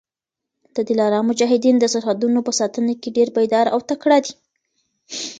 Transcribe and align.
د 0.75 0.77
دلارام 0.89 1.25
مجاهدین 1.31 1.75
د 1.79 1.85
سرحدونو 1.93 2.39
په 2.47 2.51
ساتنه 2.59 2.93
کي 3.01 3.09
ډېر 3.17 3.27
بېداره 3.35 3.69
او 3.75 3.79
تکړه 3.89 4.17
دي. 4.25 4.33